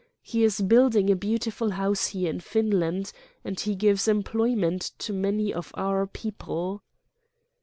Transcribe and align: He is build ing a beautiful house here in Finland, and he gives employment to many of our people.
He 0.23 0.43
is 0.43 0.61
build 0.61 0.95
ing 0.95 1.11
a 1.11 1.15
beautiful 1.15 1.69
house 1.73 2.07
here 2.07 2.27
in 2.31 2.39
Finland, 2.39 3.11
and 3.45 3.59
he 3.59 3.75
gives 3.75 4.07
employment 4.07 4.93
to 4.97 5.13
many 5.13 5.53
of 5.53 5.69
our 5.75 6.07
people. 6.07 6.81